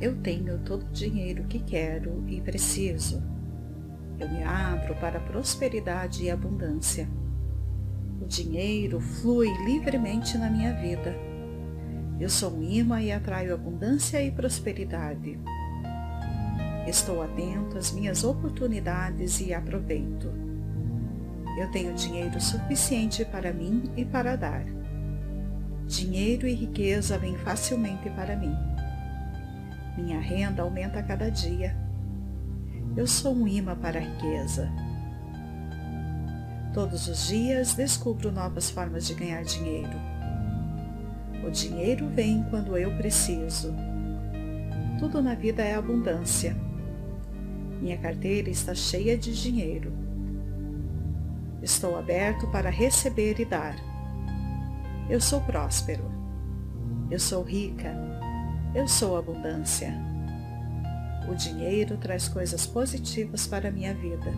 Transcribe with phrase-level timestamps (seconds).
[0.00, 3.22] Eu tenho todo o dinheiro que quero e preciso.
[4.18, 7.06] Eu me abro para prosperidade e abundância.
[8.20, 11.14] O dinheiro flui livremente na minha vida.
[12.18, 15.38] Eu sou um imã e atraio abundância e prosperidade.
[16.86, 20.32] Estou atento às minhas oportunidades e aproveito.
[21.58, 24.64] Eu tenho dinheiro suficiente para mim e para dar.
[25.86, 28.69] Dinheiro e riqueza vêm facilmente para mim.
[30.00, 31.76] Minha renda aumenta a cada dia.
[32.96, 34.70] Eu sou um imã para a riqueza.
[36.72, 39.92] Todos os dias descubro novas formas de ganhar dinheiro.
[41.46, 43.74] O dinheiro vem quando eu preciso.
[44.98, 46.56] Tudo na vida é abundância.
[47.80, 49.92] Minha carteira está cheia de dinheiro.
[51.62, 53.76] Estou aberto para receber e dar.
[55.10, 56.04] Eu sou próspero.
[57.10, 58.19] Eu sou rica.
[58.72, 59.92] Eu sou abundância.
[61.28, 64.32] O dinheiro traz coisas positivas para a minha vida.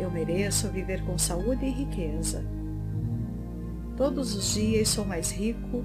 [0.00, 2.42] Eu mereço viver com saúde e riqueza.
[3.94, 5.84] Todos os dias sou mais rico,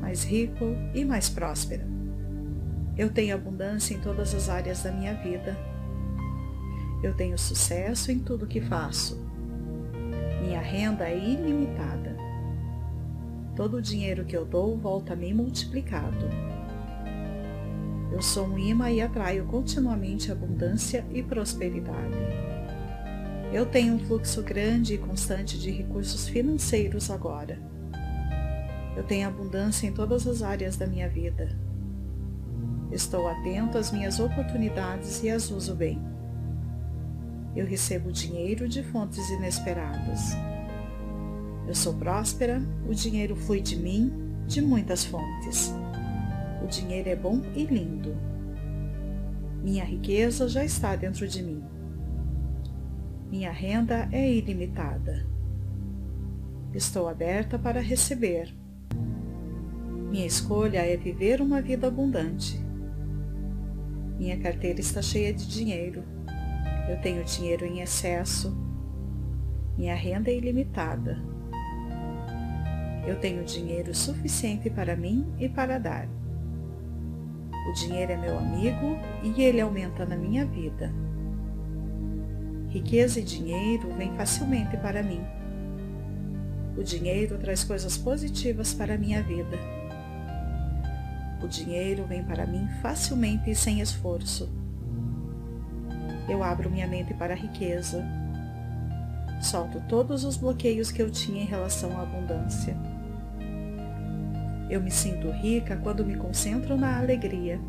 [0.00, 1.86] mais rico e mais próspera.
[2.98, 5.56] Eu tenho abundância em todas as áreas da minha vida.
[7.04, 9.24] Eu tenho sucesso em tudo que faço.
[10.42, 12.01] Minha renda é ilimitada.
[13.54, 16.26] Todo o dinheiro que eu dou volta a mim multiplicado.
[18.10, 22.16] Eu sou um imã e atraio continuamente abundância e prosperidade.
[23.52, 27.58] Eu tenho um fluxo grande e constante de recursos financeiros agora.
[28.96, 31.54] Eu tenho abundância em todas as áreas da minha vida.
[32.90, 36.00] Estou atento às minhas oportunidades e as uso bem.
[37.54, 40.34] Eu recebo dinheiro de fontes inesperadas.
[41.72, 44.12] Eu sou próspera, o dinheiro flui de mim,
[44.46, 45.72] de muitas fontes.
[46.62, 48.14] O dinheiro é bom e lindo.
[49.64, 51.64] Minha riqueza já está dentro de mim.
[53.30, 55.26] Minha renda é ilimitada.
[56.74, 58.54] Estou aberta para receber.
[60.10, 62.62] Minha escolha é viver uma vida abundante.
[64.18, 66.04] Minha carteira está cheia de dinheiro.
[66.86, 68.54] Eu tenho dinheiro em excesso.
[69.78, 71.31] Minha renda é ilimitada.
[73.06, 76.08] Eu tenho dinheiro suficiente para mim e para dar.
[77.68, 80.92] O dinheiro é meu amigo e ele aumenta na minha vida.
[82.68, 85.20] Riqueza e dinheiro vêm facilmente para mim.
[86.76, 89.58] O dinheiro traz coisas positivas para a minha vida.
[91.42, 94.48] O dinheiro vem para mim facilmente e sem esforço.
[96.28, 98.04] Eu abro minha mente para a riqueza.
[99.40, 102.91] Solto todos os bloqueios que eu tinha em relação à abundância.
[104.72, 107.60] Eu me sinto rica quando me concentro na alegria.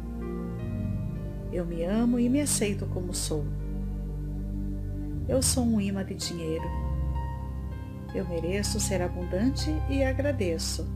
[1.52, 3.44] Eu me amo e me aceito como sou.
[5.28, 6.64] Eu sou um imã de dinheiro.
[8.16, 10.88] Eu mereço ser abundante e agradeço.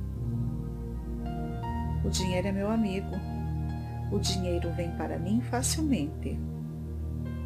[2.06, 3.12] O dinheiro é meu amigo.
[4.09, 6.39] O dinheiro vem para mim facilmente.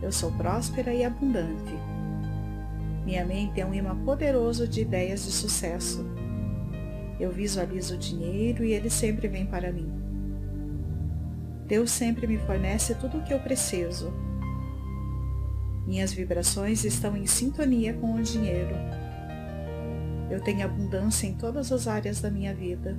[0.03, 1.73] Eu sou próspera e abundante.
[3.05, 6.20] Minha mente é um imã poderoso de ideias de sucesso.
[7.21, 9.89] Eu visualizo o dinheiro e ele sempre vem para mim.
[11.67, 14.11] Deus sempre me fornece tudo o que eu preciso
[15.85, 18.73] minhas vibrações estão em sintonia com o dinheiro.
[20.29, 22.97] Eu tenho abundância em todas as áreas da minha vida.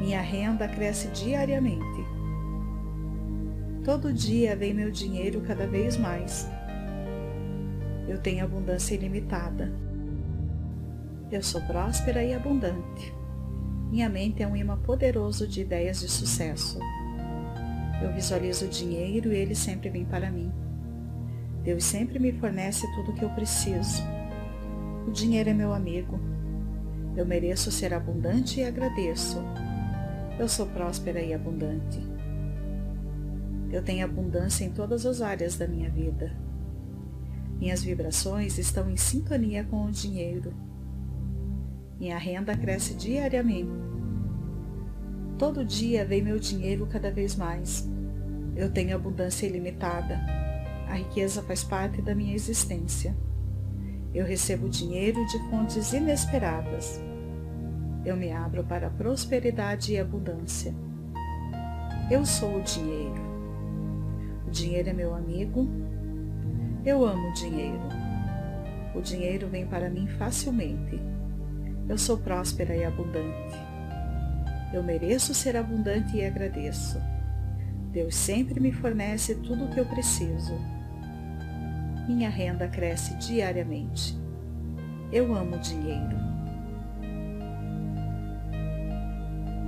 [0.00, 2.04] Minha renda cresce diariamente.
[3.84, 6.48] Todo dia vem meu dinheiro cada vez mais.
[8.08, 9.72] Eu tenho abundância ilimitada.
[11.30, 13.14] Eu sou próspera e abundante.
[13.88, 16.76] Minha mente é um imã poderoso de ideias de sucesso.
[18.02, 20.52] Eu visualizo o dinheiro e ele sempre vem para mim.
[21.62, 24.02] Deus sempre me fornece tudo o que eu preciso.
[25.06, 26.18] O dinheiro é meu amigo.
[27.16, 29.38] Eu mereço ser abundante e agradeço.
[30.36, 32.00] Eu sou próspera e abundante.
[33.70, 36.36] Eu tenho abundância em todas as áreas da minha vida.
[37.60, 40.52] Minhas vibrações estão em sintonia com o dinheiro.
[42.00, 43.70] Minha renda cresce diariamente.
[45.38, 47.86] Todo dia vem meu dinheiro cada vez mais.
[48.56, 50.18] Eu tenho abundância ilimitada.
[50.88, 53.14] A riqueza faz parte da minha existência.
[54.14, 57.02] Eu recebo dinheiro de fontes inesperadas.
[58.02, 60.74] Eu me abro para a prosperidade e abundância.
[62.10, 63.20] Eu sou o dinheiro.
[64.48, 65.68] O dinheiro é meu amigo.
[66.82, 67.78] Eu amo o dinheiro.
[68.94, 70.98] O dinheiro vem para mim facilmente.
[71.90, 73.58] Eu sou próspera e abundante.
[74.72, 77.02] Eu mereço ser abundante e agradeço.
[77.90, 80.54] Deus sempre me fornece tudo o que eu preciso.
[82.06, 84.16] Minha renda cresce diariamente.
[85.10, 86.16] Eu amo dinheiro.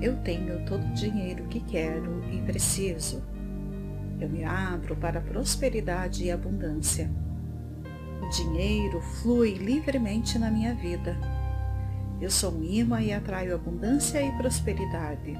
[0.01, 3.21] Eu tenho todo o dinheiro que quero e preciso.
[4.21, 7.11] Eu me abro para prosperidade e abundância.
[8.23, 11.17] O dinheiro flui livremente na minha vida.
[12.23, 15.35] Eu sou um imã e atraio abundância e prosperidade.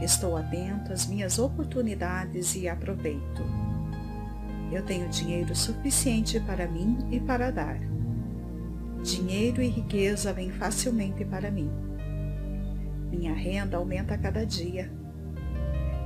[0.00, 3.42] Estou atento às minhas oportunidades e aproveito.
[4.72, 7.78] Eu tenho dinheiro suficiente para mim e para dar.
[9.02, 11.70] Dinheiro e riqueza vêm facilmente para mim.
[13.10, 14.90] Minha renda aumenta a cada dia.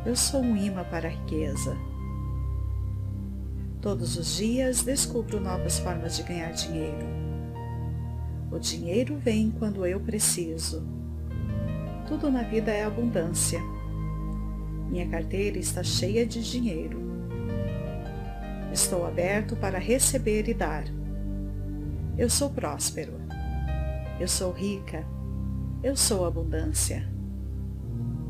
[0.05, 1.77] Eu sou um imã para a riqueza.
[3.81, 7.30] Todos os dias descubro novas formas de ganhar dinheiro.
[8.51, 10.83] O dinheiro vem quando eu preciso.
[12.09, 13.61] Tudo na vida é abundância.
[14.91, 17.01] Minha carteira está cheia de dinheiro.
[18.73, 20.85] Estou aberto para receber e dar.
[22.19, 23.13] Eu sou próspero.
[24.19, 25.07] Eu sou rica.
[25.83, 27.09] Eu sou abundância.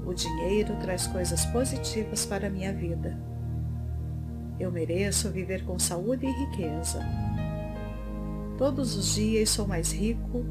[0.05, 3.19] O dinheiro traz coisas positivas para a minha vida.
[4.59, 7.01] Eu mereço viver com saúde e riqueza.
[8.61, 10.45] Todos os dias sou mais rico,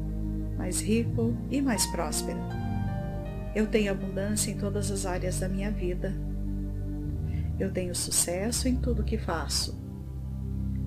[0.58, 2.40] mais rico e mais próspero.
[3.54, 6.12] Eu tenho abundância em todas as áreas da minha vida.
[7.56, 9.80] Eu tenho sucesso em tudo que faço.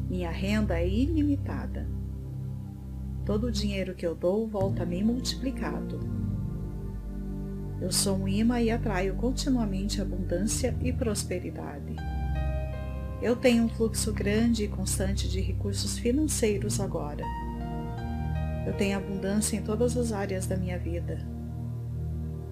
[0.09, 1.87] Minha renda é ilimitada.
[3.25, 6.01] Todo o dinheiro que eu dou volta a mim multiplicado.
[7.79, 11.95] Eu sou um imã e atraio continuamente abundância e prosperidade.
[13.23, 17.23] Eu tenho um fluxo grande e constante de recursos financeiros agora.
[18.67, 21.25] Eu tenho abundância em todas as áreas da minha vida.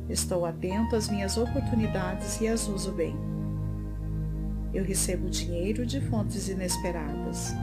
[0.10, 3.14] Estou atento às minhas oportunidades e as uso bem.
[4.74, 7.54] Eu recebo dinheiro de fontes inesperadas.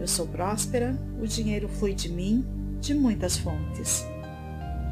[0.00, 2.44] Eu sou próspera, o dinheiro flui de mim,
[2.80, 4.04] de muitas fontes.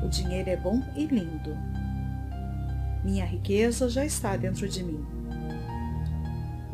[0.04, 1.56] O dinheiro é bom e lindo.
[3.02, 5.13] Minha riqueza já está dentro de mim.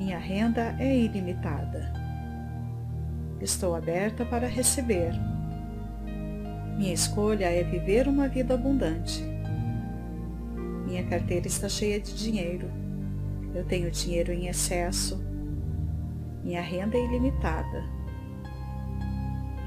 [0.00, 1.92] Minha renda é ilimitada.
[3.38, 5.12] Estou aberta para receber.
[6.78, 9.22] Minha escolha é viver uma vida abundante.
[10.86, 12.70] Minha carteira está cheia de dinheiro.
[13.54, 15.22] Eu tenho dinheiro em excesso.
[16.42, 17.84] Minha renda é ilimitada.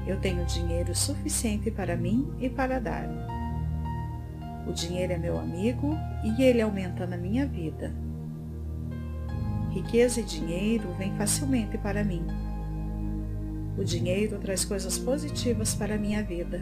[0.04, 3.08] Eu tenho dinheiro suficiente para mim e para dar.
[4.66, 7.94] O dinheiro é meu amigo e ele aumenta na minha vida.
[9.74, 12.24] Riqueza e dinheiro vêm facilmente para mim.
[13.76, 16.60] O dinheiro traz coisas positivas para a minha vida.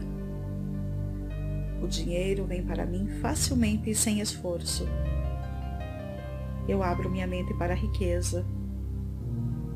[1.79, 4.87] O dinheiro vem para mim facilmente e sem esforço.
[6.67, 8.43] Eu abro minha mente para a riqueza.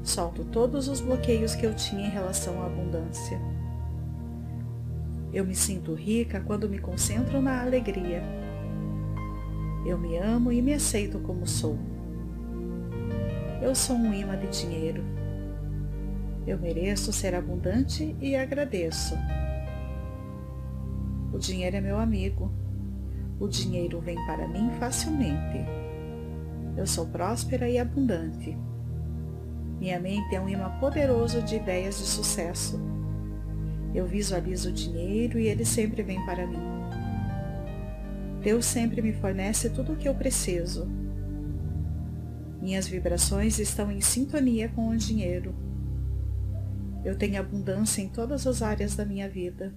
[0.02, 3.40] Solto todos os bloqueios que eu tinha em relação à abundância.
[5.32, 8.24] Eu me sinto rica quando me concentro na alegria.
[9.86, 11.78] Eu me amo e me aceito como sou.
[13.60, 15.04] Eu sou um imã de dinheiro.
[16.46, 19.18] Eu mereço ser abundante e agradeço.
[21.34, 22.52] O dinheiro é meu amigo.
[23.40, 25.66] O dinheiro vem para mim facilmente.
[26.78, 28.56] Eu sou próspera e abundante.
[29.80, 32.80] Minha mente é um imã poderoso de ideias de sucesso.
[33.94, 36.62] Eu visualizo o dinheiro e ele sempre vem para mim.
[38.44, 41.07] Deus sempre me fornece tudo o que eu preciso
[42.62, 45.54] minhas vibrações estão em sintonia com o dinheiro.
[47.06, 49.74] Eu tenho abundância em todas as áreas da minha vida.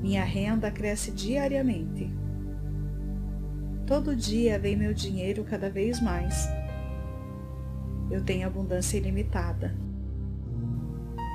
[0.00, 2.10] Minha renda cresce diariamente.
[3.86, 6.48] Todo dia vem meu dinheiro cada vez mais.
[8.10, 9.74] Eu tenho abundância ilimitada.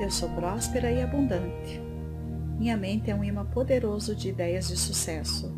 [0.01, 1.81] Eu sou próspera e abundante.
[2.57, 5.53] Minha mente é um imã poderoso de ideias de sucesso.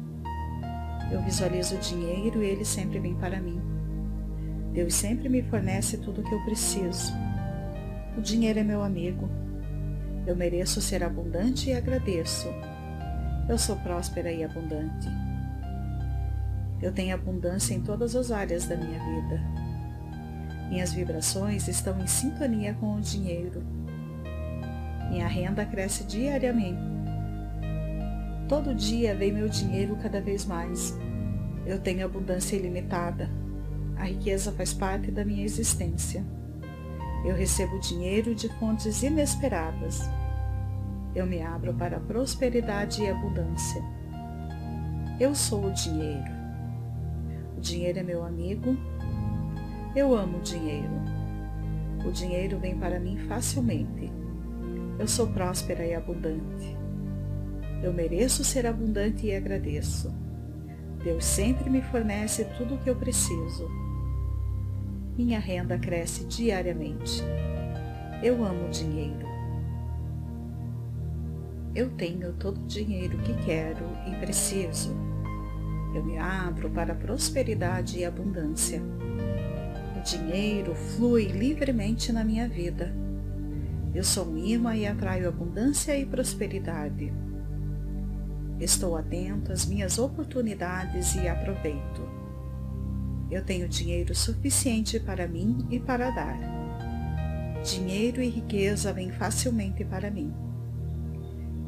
[1.12, 3.71] Eu visualizo o dinheiro e ele sempre vem para mim.
[4.74, 7.12] Deus sempre me fornece tudo o que eu preciso.
[8.18, 9.30] O dinheiro é meu amigo.
[10.25, 12.48] Eu mereço ser abundante e agradeço.
[13.50, 15.08] Eu sou próspera e abundante.
[16.82, 19.42] Eu tenho abundância em todas as áreas da minha vida.
[20.70, 23.62] Minhas vibrações estão em sintonia com o dinheiro.
[25.10, 26.80] Minha renda cresce diariamente.
[28.48, 30.98] Todo dia vem meu dinheiro cada vez mais.
[31.66, 33.30] Eu tenho abundância ilimitada.
[34.01, 36.25] A riqueza faz parte da minha existência.
[37.24, 40.01] Eu recebo dinheiro de fontes inesperadas.
[41.13, 43.79] Eu me abro para a prosperidade e abundância.
[45.20, 46.31] Eu sou o dinheiro.
[47.55, 48.75] O dinheiro é meu amigo.
[49.96, 50.89] Eu amo o dinheiro.
[52.03, 54.12] O dinheiro vem para mim facilmente.
[54.98, 56.75] Eu sou próspera e abundante.
[57.84, 60.12] Eu mereço ser abundante e agradeço.
[61.03, 63.81] Deus sempre me fornece tudo o que eu preciso.
[65.24, 67.22] Minha renda cresce diariamente.
[68.24, 69.28] Eu amo o dinheiro.
[71.75, 74.98] Eu tenho todo o dinheiro que quero e preciso.
[75.94, 78.82] Eu me abro para prosperidade e abundância.
[79.96, 82.92] O dinheiro flui livremente na minha vida.
[83.94, 87.13] Eu sou um imã e atraio abundância e prosperidade.
[88.60, 92.21] Estou atento às minhas oportunidades e aproveito.
[93.32, 96.38] Eu tenho dinheiro suficiente para mim e para dar.
[97.64, 100.34] Dinheiro e riqueza vêm facilmente para mim.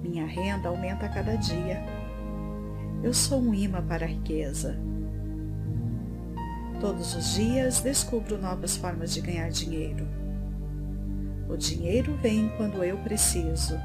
[0.01, 1.81] Minha renda aumenta a cada dia.
[3.01, 4.77] Eu sou um imã para a riqueza.
[6.81, 10.05] Todos os dias descubro novas formas de ganhar dinheiro.
[11.47, 13.79] O dinheiro vem quando eu preciso.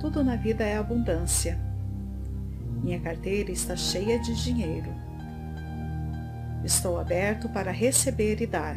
[0.00, 1.56] Tudo na vida é abundância.
[2.82, 5.07] Minha carteira está cheia de dinheiro.
[6.64, 8.76] Estou aberto para receber e dar.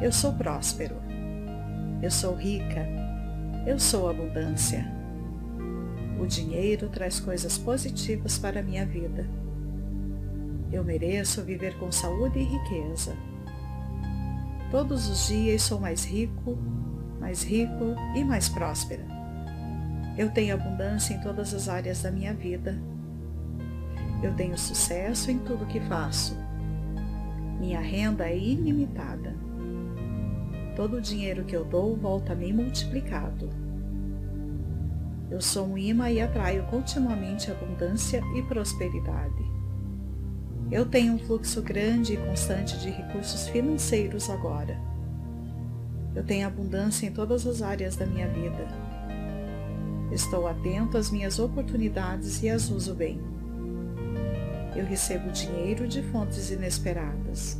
[0.00, 0.96] Eu sou próspero.
[2.02, 2.86] Eu sou rica.
[3.66, 4.84] Eu sou abundância.
[6.18, 9.28] O dinheiro traz coisas positivas para a minha vida.
[10.72, 13.14] Eu mereço viver com saúde e riqueza.
[14.70, 16.58] Todos os dias sou mais rico,
[17.20, 19.04] mais rico e mais próspera.
[20.16, 22.76] Eu tenho abundância em todas as áreas da minha vida.
[24.22, 26.36] Eu tenho sucesso em tudo que faço.
[27.60, 29.34] Minha renda é ilimitada.
[30.74, 33.48] Todo o dinheiro que eu dou volta a mim multiplicado.
[35.30, 39.44] Eu sou um imã e atraio continuamente abundância e prosperidade.
[40.70, 44.78] Eu tenho um fluxo grande e constante de recursos financeiros agora.
[46.14, 48.66] Eu tenho abundância em todas as áreas da minha vida.
[50.10, 53.37] Estou atento às minhas oportunidades e as uso bem.
[54.76, 57.58] Eu recebo dinheiro de fontes inesperadas.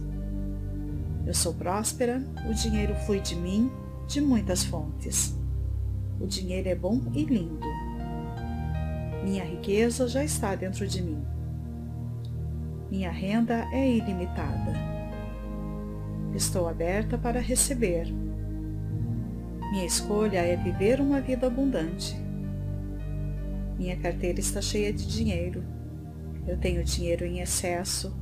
[1.26, 3.70] Eu sou próspera, o dinheiro flui de mim
[4.06, 5.36] de muitas fontes.
[6.20, 7.66] O dinheiro é bom e lindo.
[9.22, 11.22] Minha riqueza já está dentro de mim.
[12.90, 14.72] Minha renda é ilimitada.
[16.34, 18.06] Estou aberta para receber.
[19.70, 22.16] Minha escolha é viver uma vida abundante.
[23.78, 25.62] Minha carteira está cheia de dinheiro.
[26.48, 28.16] Eu tenho dinheiro em excesso.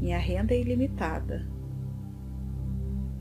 [0.00, 1.46] Minha renda é ilimitada.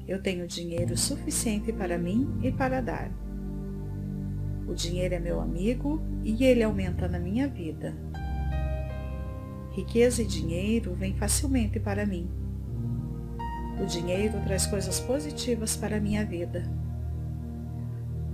[0.08, 3.12] Eu tenho dinheiro suficiente para mim e para dar.
[4.66, 7.94] O dinheiro é meu amigo e ele aumenta na minha vida.
[9.72, 12.32] Riqueza e dinheiro vêm facilmente para mim.
[13.82, 16.64] O dinheiro traz coisas positivas para a minha vida.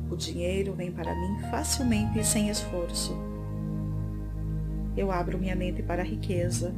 [0.08, 3.26] O dinheiro vem para mim facilmente e sem esforço.
[4.98, 6.74] Eu abro minha mente para a riqueza.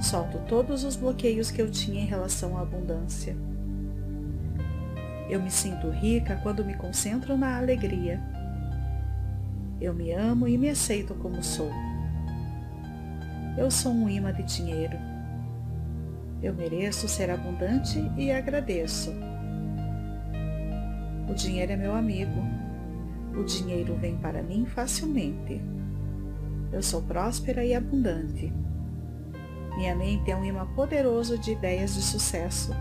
[0.00, 3.36] Solto todos os bloqueios que eu tinha em relação à abundância.
[5.28, 8.18] Eu me sinto rica quando me concentro na alegria.
[9.78, 11.70] Eu me amo e me aceito como sou.
[13.58, 14.96] Eu sou um imã de dinheiro.
[16.42, 19.12] Eu mereço ser abundante e agradeço.
[21.28, 22.40] O dinheiro é meu amigo.
[23.36, 25.60] O dinheiro vem para mim facilmente.
[26.72, 28.52] Eu sou próspera e abundante.
[29.76, 32.72] Minha mente é um imã poderoso de ideias de sucesso.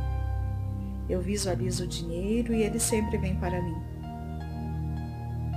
[1.10, 3.76] Eu visualizo o dinheiro e ele sempre vem para mim.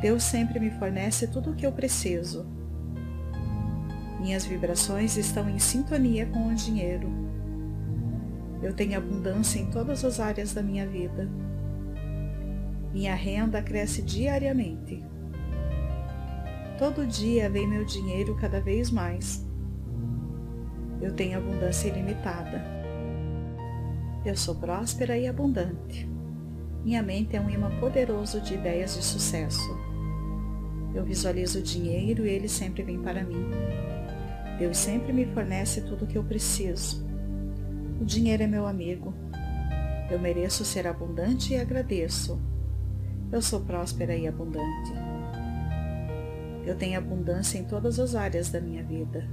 [0.00, 2.46] Deus sempre me fornece tudo o que eu preciso.
[4.20, 7.10] Minhas vibrações estão em sintonia com o dinheiro.
[8.62, 11.28] Eu tenho abundância em todas as áreas da minha vida.
[12.92, 15.02] Minha renda cresce diariamente.
[16.80, 19.46] Todo dia vem meu dinheiro cada vez mais.
[20.98, 22.64] Eu tenho abundância ilimitada.
[24.24, 26.08] Eu sou próspera e abundante.
[26.82, 29.78] Minha mente é um imã poderoso de ideias de sucesso.
[30.94, 33.44] Eu visualizo o dinheiro e ele sempre vem para mim.
[34.58, 37.06] Deus sempre me fornece tudo o que eu preciso.
[38.00, 39.12] O dinheiro é meu amigo.
[40.10, 42.40] Eu mereço ser abundante e agradeço.
[43.30, 45.19] Eu sou próspera e abundante.
[46.66, 49.26] Eu tenho abundância em todas as áreas da minha vida.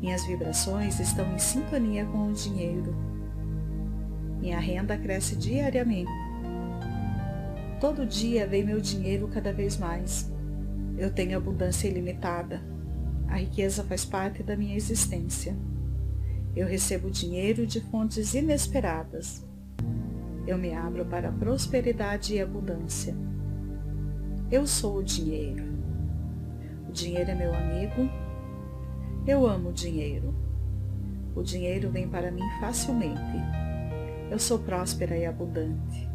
[0.00, 2.94] Minhas vibrações estão em sintonia com o dinheiro.
[4.40, 6.10] Minha renda cresce diariamente.
[7.80, 10.32] Todo dia vem meu dinheiro cada vez mais.
[10.96, 12.60] Eu tenho abundância ilimitada.
[13.28, 15.56] A riqueza faz parte da minha existência.
[16.56, 19.46] Eu recebo dinheiro de fontes inesperadas.
[20.46, 23.14] Eu me abro para prosperidade e abundância.
[24.50, 25.77] Eu sou o dinheiro.
[26.88, 28.08] O dinheiro é meu amigo.
[29.26, 30.34] Eu amo o dinheiro.
[31.36, 33.20] O dinheiro vem para mim facilmente.
[34.30, 36.08] Eu sou próspera e abundante.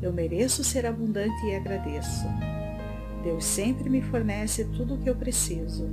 [0.00, 2.26] Eu mereço ser abundante e agradeço.
[3.22, 5.88] Deus sempre me fornece tudo o que eu preciso.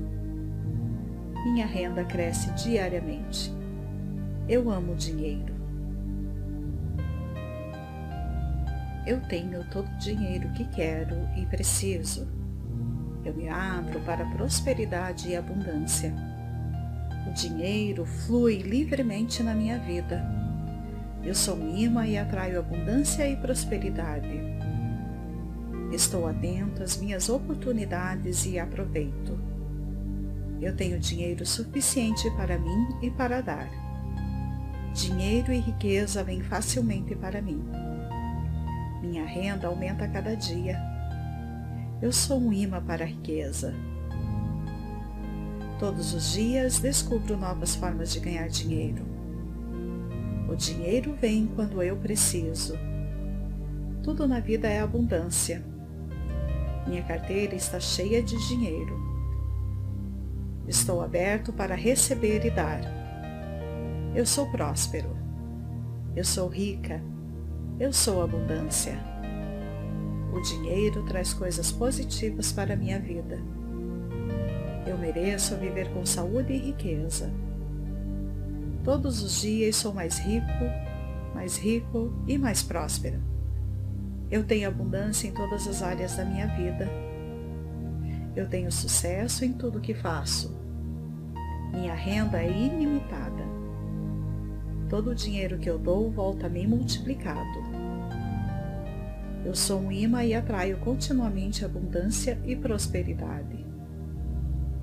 [1.46, 3.54] Minha renda cresce diariamente.
[4.48, 5.54] Eu amo o dinheiro.
[9.06, 12.43] Eu tenho todo o dinheiro que quero e preciso.
[13.26, 16.14] Eu me abro para prosperidade e abundância.
[17.28, 20.22] O dinheiro flui livremente na minha vida.
[21.24, 24.42] Eu sou imã e atraio abundância e prosperidade.
[25.94, 29.40] Estou atento às minhas oportunidades e aproveito.
[30.62, 33.70] Eu tenho dinheiro suficiente para mim e para dar.
[34.94, 37.64] Dinheiro e riqueza vêm facilmente para mim.
[39.02, 40.93] Minha renda aumenta cada dia.
[42.04, 43.74] Eu sou um imã para a riqueza.
[45.80, 49.06] Todos os dias descubro novas formas de ganhar dinheiro.
[50.50, 52.78] O dinheiro vem quando eu preciso.
[54.04, 55.64] Tudo na vida é abundância.
[56.86, 59.00] Minha carteira está cheia de dinheiro.
[60.68, 62.82] Estou aberto para receber e dar.
[64.14, 65.16] Eu sou próspero.
[66.18, 67.02] Eu sou rica.
[67.80, 69.13] Eu sou abundância.
[70.34, 73.40] O dinheiro traz coisas positivas para a minha vida.
[74.88, 77.32] Eu mereço viver com saúde e riqueza.
[78.84, 80.48] Todos os dias sou mais rico,
[81.36, 83.22] mais rico e mais próspero.
[84.32, 86.90] Eu tenho abundância em todas as áreas da minha vida.
[88.36, 90.58] Eu tenho sucesso em tudo que faço.
[91.72, 93.44] Minha renda é ilimitada.
[94.90, 97.73] Todo o dinheiro que eu dou volta a mim multiplicado.
[99.46, 103.66] Eu sou um imã e atraio continuamente abundância e prosperidade.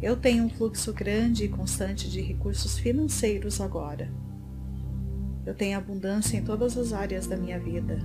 [0.02, 4.10] Eu tenho um fluxo grande e constante de recursos financeiros agora.
[5.46, 7.98] Eu tenho abundância em todas as áreas da minha vida.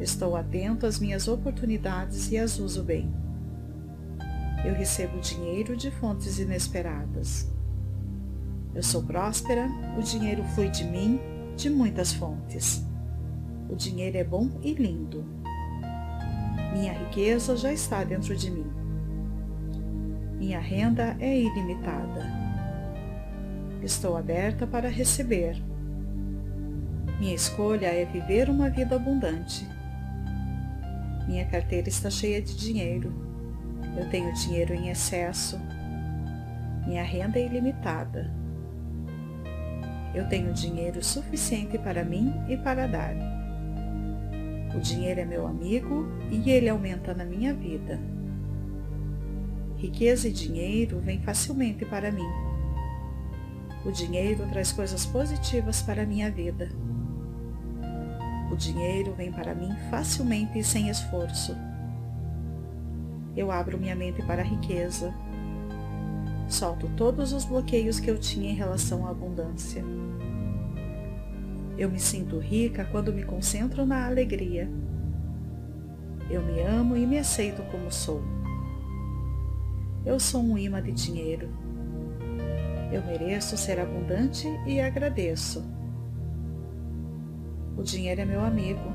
[0.00, 3.12] Estou atento às minhas oportunidades e as uso bem.
[4.64, 7.50] Eu recebo dinheiro de fontes inesperadas.
[8.74, 11.20] Eu sou próspera, o dinheiro flui de mim,
[11.56, 12.87] de muitas fontes.
[13.68, 15.24] O dinheiro é bom e lindo.
[16.72, 18.66] Minha riqueza já está dentro de mim.
[20.38, 22.24] Minha renda é ilimitada.
[23.82, 25.56] Estou aberta para receber.
[27.18, 29.66] Minha escolha é viver uma vida abundante.
[31.26, 33.12] Minha carteira está cheia de dinheiro.
[33.96, 35.58] Eu tenho dinheiro em excesso.
[36.86, 38.32] Minha renda é ilimitada.
[40.14, 43.37] Eu tenho dinheiro suficiente para mim e para dar.
[44.74, 47.98] O dinheiro é meu amigo e ele aumenta na minha vida.
[49.76, 52.28] Riqueza e dinheiro vêm facilmente para mim.
[53.84, 56.70] O dinheiro traz coisas positivas para a minha vida.
[58.50, 61.56] O dinheiro vem para mim facilmente e sem esforço.
[63.36, 65.14] Eu abro minha mente para a riqueza.
[66.48, 69.84] Solto todos os bloqueios que eu tinha em relação à abundância.
[71.78, 74.68] Eu me sinto rica quando me concentro na alegria.
[76.28, 78.20] Eu me amo e me aceito como sou.
[80.04, 81.48] Eu sou um imã de dinheiro.
[82.92, 85.64] Eu mereço ser abundante e agradeço.
[87.76, 88.92] O dinheiro é meu amigo.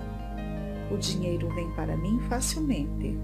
[0.92, 3.18] O dinheiro vem para mim facilmente.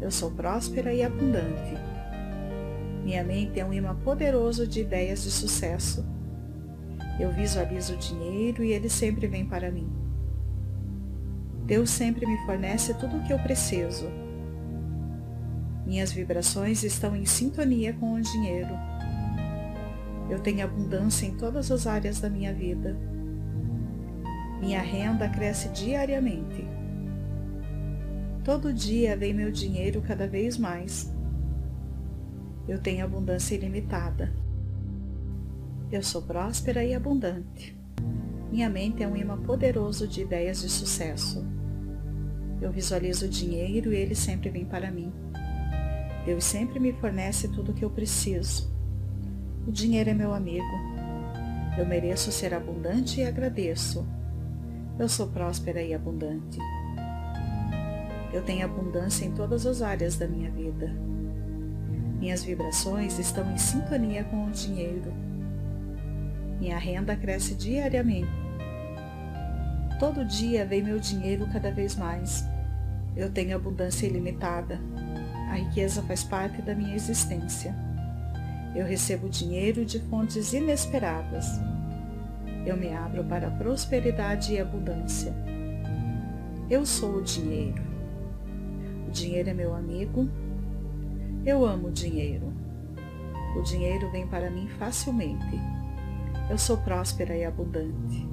[0.00, 1.74] Eu sou próspera e abundante.
[3.04, 6.17] Minha mente é um imã poderoso de ideias de sucesso.
[7.18, 9.90] Eu visualizo o dinheiro e ele sempre vem para mim.
[11.66, 14.08] Deus sempre me fornece tudo o que eu preciso.
[15.84, 18.74] Minhas vibrações estão em sintonia com o dinheiro.
[20.30, 22.96] Eu tenho abundância em todas as áreas da minha vida.
[24.60, 26.66] Minha renda cresce diariamente.
[28.44, 31.12] Todo dia vem meu dinheiro cada vez mais.
[32.66, 34.32] Eu tenho abundância ilimitada.
[35.90, 37.74] Eu sou próspera e abundante.
[38.52, 41.46] Minha mente é um imã poderoso de ideias de sucesso.
[42.60, 45.10] Eu visualizo o dinheiro e ele sempre vem para mim.
[46.26, 48.70] Deus sempre me fornece tudo o que eu preciso.
[49.66, 50.66] O dinheiro é meu amigo.
[51.78, 54.06] Eu mereço ser abundante e agradeço.
[54.98, 56.58] Eu sou próspera e abundante.
[58.30, 60.94] Eu tenho abundância em todas as áreas da minha vida.
[62.18, 65.28] Minhas vibrações estão em sintonia com o dinheiro.
[66.58, 68.30] Minha renda cresce diariamente.
[69.98, 72.44] Todo dia vem meu dinheiro cada vez mais.
[73.16, 74.78] Eu tenho abundância ilimitada.
[75.50, 77.74] A riqueza faz parte da minha existência.
[78.74, 81.60] Eu recebo dinheiro de fontes inesperadas.
[82.66, 85.34] Eu me abro para prosperidade e abundância.
[86.68, 87.82] Eu sou o dinheiro.
[89.08, 90.28] O dinheiro é meu amigo.
[91.46, 92.52] Eu amo o dinheiro.
[93.56, 95.58] O dinheiro vem para mim facilmente.
[96.50, 98.26] Eu sou próspera e abundante.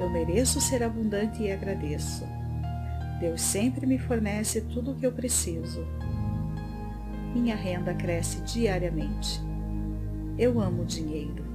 [0.00, 2.26] Eu mereço ser abundante e agradeço.
[3.20, 5.86] Deus sempre me fornece tudo o que eu preciso.
[7.32, 9.40] Minha renda cresce diariamente.
[10.36, 11.53] Eu amo o dinheiro.